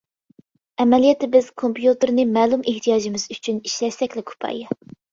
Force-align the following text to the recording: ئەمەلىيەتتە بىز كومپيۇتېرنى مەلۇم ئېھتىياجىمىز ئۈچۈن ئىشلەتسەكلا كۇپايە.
ئەمەلىيەتتە 0.85 1.29
بىز 1.35 1.51
كومپيۇتېرنى 1.63 2.27
مەلۇم 2.39 2.65
ئېھتىياجىمىز 2.75 3.29
ئۈچۈن 3.37 3.65
ئىشلەتسەكلا 3.71 4.29
كۇپايە. 4.35 4.79